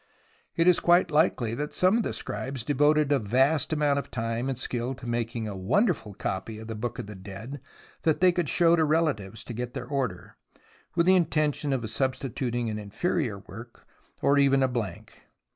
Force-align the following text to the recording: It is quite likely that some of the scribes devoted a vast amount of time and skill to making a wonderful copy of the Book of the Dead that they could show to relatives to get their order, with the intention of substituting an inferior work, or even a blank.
It 0.55 0.67
is 0.67 0.79
quite 0.79 1.11
likely 1.11 1.53
that 1.53 1.75
some 1.75 1.97
of 1.97 2.01
the 2.01 2.11
scribes 2.11 2.63
devoted 2.63 3.11
a 3.11 3.19
vast 3.19 3.71
amount 3.71 3.99
of 3.99 4.09
time 4.09 4.49
and 4.49 4.57
skill 4.57 4.95
to 4.95 5.05
making 5.05 5.47
a 5.47 5.55
wonderful 5.55 6.15
copy 6.15 6.57
of 6.57 6.67
the 6.67 6.73
Book 6.73 6.97
of 6.97 7.05
the 7.05 7.13
Dead 7.13 7.61
that 8.01 8.19
they 8.19 8.31
could 8.31 8.49
show 8.49 8.75
to 8.75 8.83
relatives 8.83 9.43
to 9.43 9.53
get 9.53 9.75
their 9.75 9.85
order, 9.85 10.37
with 10.95 11.05
the 11.05 11.15
intention 11.15 11.71
of 11.71 11.87
substituting 11.87 12.67
an 12.67 12.79
inferior 12.79 13.43
work, 13.45 13.85
or 14.23 14.39
even 14.39 14.63
a 14.63 14.67
blank. 14.67 15.21